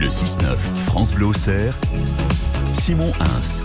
Le 0.00 0.08
6-9, 0.08 0.56
France 0.76 1.12
Bleu 1.12 1.26
Auxerre, 1.26 1.78
Simon 2.72 3.12
Hins. 3.20 3.64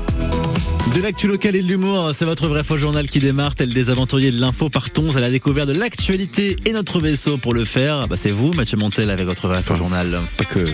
De 0.95 1.02
l'actu 1.02 1.27
local 1.27 1.56
et 1.56 1.61
de 1.61 1.68
l'humour, 1.68 2.11
c'est 2.14 2.26
votre 2.26 2.48
vrai 2.48 2.64
faux 2.64 2.77
journal 2.77 3.07
qui 3.07 3.19
démarre, 3.19 3.56
tel 3.56 3.73
des 3.73 3.90
aventuriers 3.90 4.31
de 4.31 4.39
l'info. 4.39 4.70
Partons 4.70 5.15
à 5.15 5.20
la 5.20 5.29
découverte 5.29 5.67
de 5.67 5.73
l'actualité 5.73 6.55
et 6.65 6.71
notre 6.71 6.99
vaisseau 6.99 7.38
pour 7.38 7.54
le 7.54 7.63
faire. 7.63 8.07
Bah, 8.07 8.15
c'est 8.17 8.31
vous, 8.31 8.51
Mathieu 8.51 8.78
Montel, 8.78 9.09
avec 9.12 9.25
votre 9.25 9.47
vrai 9.47 9.62
faux 9.62 9.75
journal. 9.75 10.20
Pas 10.38 10.46
que. 10.46 10.65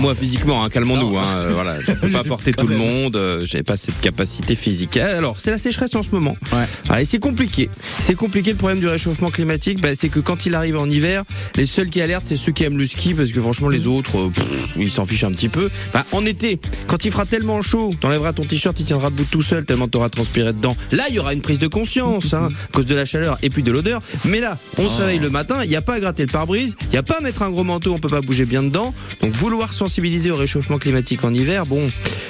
Moi 0.00 0.14
physiquement, 0.14 0.64
hein, 0.64 0.68
calmons-nous. 0.70 1.16
Hein, 1.18 1.26
euh, 1.36 1.50
voilà, 1.54 1.78
je 1.80 1.92
peux 1.92 2.08
pas 2.08 2.24
porter 2.24 2.52
tout 2.52 2.66
le 2.66 2.76
monde. 2.76 3.14
euh, 3.14 3.42
J'ai 3.44 3.62
pas 3.62 3.76
cette 3.76 4.00
capacité 4.00 4.56
physique. 4.56 4.96
Alors, 4.96 5.36
c'est 5.38 5.50
la 5.50 5.58
sécheresse 5.58 5.94
en 5.94 6.02
ce 6.02 6.10
moment. 6.12 6.34
Ouais. 6.52 6.64
Ah, 6.88 7.02
et 7.02 7.04
c'est 7.04 7.18
compliqué. 7.18 7.68
C'est 8.00 8.14
compliqué 8.14 8.50
le 8.52 8.56
problème 8.56 8.80
du 8.80 8.88
réchauffement 8.88 9.30
climatique. 9.30 9.80
Bah, 9.80 9.90
c'est 9.94 10.08
que 10.08 10.18
quand 10.18 10.46
il 10.46 10.54
arrive 10.54 10.78
en 10.78 10.88
hiver, 10.88 11.22
les 11.56 11.66
seuls 11.66 11.88
qui 11.90 12.00
alertent, 12.00 12.24
c'est 12.26 12.36
ceux 12.36 12.52
qui 12.52 12.64
aiment 12.64 12.78
le 12.78 12.86
ski, 12.86 13.14
parce 13.14 13.30
que 13.32 13.40
franchement, 13.40 13.68
les 13.68 13.86
autres, 13.86 14.18
euh, 14.18 14.30
pff, 14.30 14.44
ils 14.76 14.90
s'en 14.90 15.04
fichent 15.04 15.24
un 15.24 15.30
petit 15.32 15.48
peu. 15.50 15.70
Bah, 15.92 16.04
en 16.12 16.24
été, 16.26 16.58
quand 16.86 17.04
il 17.04 17.10
fera 17.12 17.26
tellement 17.26 17.60
chaud, 17.62 17.90
t'enlèveras 18.00 18.32
ton 18.32 18.42
t-shirt, 18.44 18.74
il 18.80 18.86
tiendra 18.86 19.10
debout 19.10 19.26
tout 19.30 19.42
seul, 19.42 19.64
tellement 19.66 19.88
t'auras 19.88 20.08
transpiré 20.08 20.52
dedans. 20.52 20.76
Là, 20.90 21.04
il 21.10 21.14
y 21.14 21.18
aura 21.18 21.32
une 21.34 21.42
prise 21.42 21.58
de 21.58 21.68
conscience, 21.68 22.34
hein, 22.34 22.48
à 22.70 22.72
cause 22.72 22.86
de 22.86 22.94
la 22.94 23.04
chaleur 23.04 23.38
et 23.42 23.50
puis 23.50 23.62
de 23.62 23.70
l'odeur. 23.70 24.00
Mais 24.24 24.40
là, 24.40 24.56
on 24.78 24.88
se 24.88 24.94
Oh. 24.94 24.98
réveille 24.98 25.20
le 25.20 25.30
matin, 25.30 25.60
il 25.64 25.68
n'y 25.70 25.76
a 25.76 25.82
pas 25.82 25.94
à 25.94 26.00
gratter 26.00 26.22
le 26.24 26.30
pare-brise, 26.32 26.74
il 26.84 26.88
n'y 26.90 26.96
a 26.98 27.02
pas 27.02 27.18
à 27.18 27.20
mettre 27.20 27.42
un 27.42 27.50
gros 27.50 27.64
manteau, 27.64 27.92
on 27.94 27.98
peut 27.98 28.08
pas 28.08 28.20
bouger 28.20 28.44
bien 28.46 28.62
dedans. 28.62 28.92
Donc, 29.20 29.32
vouloir 29.32 29.71
sensibiliser 29.72 30.30
au 30.30 30.36
réchauffement 30.36 30.78
climatique 30.78 31.24
en 31.24 31.32
hiver, 31.34 31.66
bon, 31.66 31.86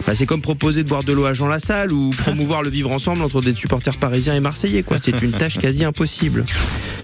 bah, 0.06 0.14
c'est 0.16 0.27
comme 0.27 0.41
proposer 0.42 0.83
de 0.84 0.88
boire 0.88 1.05
de 1.05 1.12
l'eau 1.12 1.24
à 1.27 1.34
Jean 1.34 1.46
Lassalle 1.48 1.92
ou 1.92 2.10
promouvoir 2.10 2.62
le 2.62 2.70
vivre 2.70 2.91
ensemble 2.92 3.23
entre 3.23 3.41
des 3.41 3.55
supporters 3.55 3.96
parisiens 3.96 4.34
et 4.34 4.41
marseillais, 4.41 4.83
quoi. 4.83 4.96
C'est 5.02 5.20
une 5.23 5.33
tâche 5.33 5.59
quasi 5.59 5.84
impossible. 5.84 6.45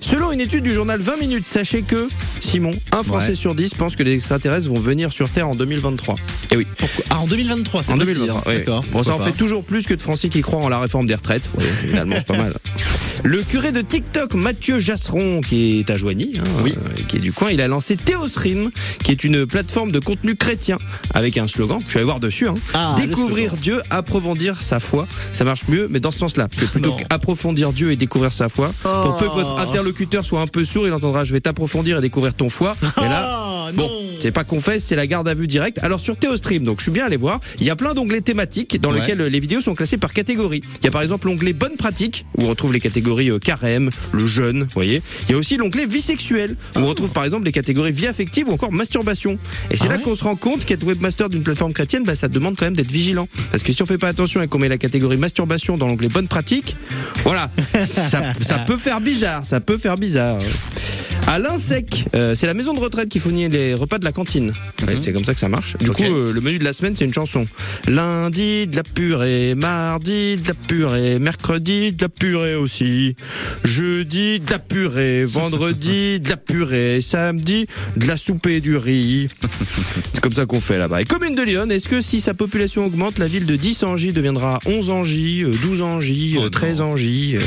Selon 0.00 0.32
une 0.32 0.40
étude 0.40 0.64
du 0.64 0.72
journal 0.72 1.00
20 1.00 1.16
minutes, 1.20 1.46
sachez 1.46 1.82
que, 1.82 2.08
Simon, 2.40 2.70
un 2.92 3.02
Français 3.02 3.28
Ouais. 3.30 3.34
sur 3.34 3.54
10 3.54 3.74
pense 3.74 3.96
que 3.96 4.02
les 4.02 4.14
extraterrestres 4.14 4.68
vont 4.68 4.78
venir 4.78 5.12
sur 5.12 5.28
Terre 5.28 5.48
en 5.48 5.54
2023. 5.54 6.14
Et 6.50 6.56
oui. 6.56 6.66
Pourquoi? 6.78 7.04
Ah, 7.10 7.18
en 7.18 7.26
2023, 7.26 7.82
c'est 7.82 7.92
En 7.92 7.96
précis, 7.96 8.14
2023, 8.14 8.40
hein. 8.40 8.44
oui. 8.46 8.58
D'accord. 8.60 8.84
Bon, 8.92 9.02
ça 9.02 9.14
en 9.14 9.18
fait 9.18 9.32
toujours 9.32 9.64
plus 9.64 9.86
que 9.86 9.94
de 9.94 10.00
Français 10.00 10.28
qui 10.28 10.40
croient 10.40 10.60
en 10.62 10.68
la 10.68 10.78
réforme 10.80 11.06
des 11.06 11.14
retraites. 11.14 11.42
Ouais, 11.58 11.64
finalement, 11.64 12.14
c'est 12.16 12.26
pas 12.26 12.36
mal. 12.38 12.54
Le 13.24 13.42
curé 13.42 13.72
de 13.72 13.80
TikTok, 13.82 14.34
Mathieu 14.34 14.78
Jasseron, 14.78 15.40
qui 15.40 15.80
est 15.80 15.90
à 15.90 15.96
Joigny, 15.96 16.34
hein, 16.38 16.42
Oui. 16.62 16.74
euh, 16.76 17.02
qui 17.08 17.16
est 17.16 17.20
du 17.20 17.32
coin, 17.32 17.50
il 17.50 17.60
a 17.60 17.68
lancé 17.68 17.96
Théosrime, 17.96 18.70
qui 19.04 19.10
est 19.10 19.24
une 19.24 19.44
plateforme 19.44 19.90
de 19.92 19.98
contenu 19.98 20.34
chrétien, 20.36 20.76
avec 21.14 21.36
un 21.36 21.46
slogan. 21.48 21.78
Je 21.84 21.88
suis 21.90 21.98
allé 21.98 22.04
voir 22.06 22.20
dessus. 22.20 22.48
Hein. 22.48 22.54
Ah, 22.74 22.94
Découvrir. 22.96 23.54
Dieu, 23.56 23.82
approfondir 23.90 24.62
sa 24.62 24.80
foi. 24.80 25.06
Ça 25.34 25.44
marche 25.44 25.62
mieux, 25.68 25.88
mais 25.90 26.00
dans 26.00 26.10
ce 26.10 26.18
sens-là. 26.20 26.48
Parce 26.48 26.62
que 26.66 26.70
plutôt 26.70 26.94
qu'approfondir 26.94 27.72
Dieu 27.72 27.90
et 27.90 27.96
découvrir 27.96 28.32
sa 28.32 28.48
foi, 28.48 28.72
pour 28.82 29.16
peu 29.18 29.26
que 29.26 29.34
votre 29.34 29.56
Oh. 29.58 29.68
interlocuteur 29.68 30.24
soit 30.24 30.40
un 30.40 30.46
peu 30.46 30.64
sourd, 30.64 30.86
il 30.86 30.92
entendra 30.92 31.24
je 31.24 31.32
vais 31.32 31.40
t'approfondir 31.40 31.98
et 31.98 32.00
découvrir 32.00 32.34
ton 32.34 32.48
foi. 32.48 32.74
Et 32.98 33.00
là, 33.00 33.26
Ah, 33.68 33.70
Bon, 33.74 33.82
non. 33.86 34.07
C'est 34.20 34.32
pas 34.32 34.44
confesse, 34.44 34.84
c'est 34.84 34.96
la 34.96 35.06
garde 35.06 35.28
à 35.28 35.34
vue 35.34 35.46
directe. 35.46 35.78
Alors 35.82 36.00
sur 36.00 36.16
Théostream, 36.16 36.64
donc 36.64 36.78
je 36.78 36.84
suis 36.84 36.92
bien 36.92 37.04
allé 37.06 37.16
voir, 37.16 37.40
il 37.60 37.66
y 37.66 37.70
a 37.70 37.76
plein 37.76 37.94
d'onglets 37.94 38.20
thématiques 38.20 38.80
dans 38.80 38.92
Ouais. 38.92 39.00
lesquels 39.00 39.20
euh, 39.20 39.28
les 39.28 39.40
vidéos 39.40 39.60
sont 39.60 39.74
classées 39.74 39.96
par 39.98 40.12
catégorie. 40.12 40.60
Il 40.80 40.84
y 40.84 40.88
a 40.88 40.90
par 40.90 41.02
exemple 41.02 41.26
l'onglet 41.28 41.52
bonne 41.52 41.76
pratique 41.76 42.24
où 42.38 42.44
on 42.44 42.48
retrouve 42.48 42.72
les 42.72 42.80
catégories 42.80 43.30
euh, 43.30 43.38
carême, 43.38 43.90
le 44.12 44.26
jeûne, 44.26 44.62
vous 44.62 44.68
voyez. 44.74 45.02
Il 45.28 45.32
y 45.32 45.34
a 45.34 45.38
aussi 45.38 45.56
l'onglet 45.56 45.86
vie 45.86 46.00
sexuelle 46.00 46.56
où 46.76 46.80
on 46.80 46.86
retrouve 46.86 47.10
par 47.10 47.24
exemple 47.24 47.44
les 47.44 47.52
catégories 47.52 47.92
vie 47.92 48.06
affective 48.06 48.48
ou 48.48 48.52
encore 48.52 48.72
masturbation. 48.72 49.38
Et 49.70 49.76
c'est 49.76 49.84
Ah 49.84 49.88
là 49.90 49.96
ouais 49.96 50.02
qu'on 50.02 50.16
se 50.16 50.24
rend 50.24 50.36
compte 50.36 50.64
qu'être 50.64 50.84
webmaster 50.84 51.28
d'une 51.28 51.42
plateforme 51.42 51.72
chrétienne, 51.72 52.04
bah, 52.04 52.14
ça 52.14 52.28
demande 52.28 52.56
quand 52.56 52.64
même 52.66 52.76
d'être 52.76 52.90
vigilant. 52.90 53.28
Parce 53.50 53.62
que 53.62 53.72
si 53.72 53.82
on 53.82 53.86
fait 53.86 53.98
pas 53.98 54.08
attention 54.08 54.42
et 54.42 54.48
qu'on 54.48 54.58
met 54.58 54.68
la 54.68 54.78
catégorie 54.78 55.16
masturbation 55.16 55.76
dans 55.76 55.86
l'onglet 55.86 56.08
bonne 56.08 56.28
pratique, 56.28 56.76
voilà, 57.24 57.50
ça, 57.86 58.32
ça 58.40 58.58
peut 58.60 58.76
faire 58.76 59.00
bizarre, 59.00 59.44
ça 59.44 59.60
peut 59.60 59.78
faire 59.78 59.96
bizarre. 59.96 60.38
À 61.28 61.38
l'INSEC, 61.38 62.06
euh, 62.14 62.34
c'est 62.34 62.46
la 62.46 62.54
maison 62.54 62.72
de 62.72 62.80
retraite 62.80 63.10
qui 63.10 63.18
fournit 63.18 63.50
les 63.50 63.74
repas 63.74 63.98
de 63.98 64.04
la 64.06 64.12
cantine. 64.12 64.50
Ouais, 64.86 64.96
c'est 64.96 65.12
comme 65.12 65.24
ça 65.24 65.34
que 65.34 65.40
ça 65.40 65.50
marche. 65.50 65.76
Du 65.76 65.90
coup, 65.90 66.02
euh, 66.02 66.32
le 66.32 66.40
menu 66.40 66.58
de 66.58 66.64
la 66.64 66.72
semaine, 66.72 66.96
c'est 66.96 67.04
une 67.04 67.12
chanson. 67.12 67.46
Lundi, 67.86 68.66
de 68.66 68.74
la 68.74 68.82
purée. 68.82 69.54
Mardi, 69.54 70.38
de 70.38 70.48
la 70.48 70.54
purée. 70.54 71.18
Mercredi, 71.18 71.92
de 71.92 72.00
la 72.00 72.08
purée 72.08 72.54
aussi. 72.54 73.14
Jeudi, 73.62 74.40
de 74.40 74.50
la 74.50 74.58
purée. 74.58 75.26
Vendredi, 75.26 76.18
de 76.20 76.30
la 76.30 76.38
purée. 76.38 77.02
Samedi, 77.02 77.66
de 77.98 78.06
la 78.06 78.16
soupe 78.16 78.46
et 78.46 78.62
du 78.62 78.78
riz. 78.78 79.26
c'est 80.14 80.22
comme 80.22 80.32
ça 80.32 80.46
qu'on 80.46 80.60
fait 80.60 80.78
là-bas. 80.78 81.02
Et 81.02 81.04
commune 81.04 81.34
de 81.34 81.42
Lyon, 81.42 81.68
est-ce 81.68 81.90
que 81.90 82.00
si 82.00 82.22
sa 82.22 82.32
population 82.32 82.86
augmente, 82.86 83.18
la 83.18 83.28
ville 83.28 83.44
de 83.44 83.54
10 83.54 83.82
Angy 83.82 84.12
deviendra 84.12 84.60
11 84.64 84.88
Angy, 84.88 85.42
euh, 85.44 85.52
12 85.60 85.82
Angy, 85.82 86.36
Oh 86.38 86.44
euh, 86.44 86.48
13 86.48 86.80
Angy 86.80 87.36
euh, 87.36 87.40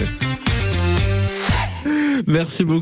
Merci 2.27 2.63
beaucoup. 2.63 2.79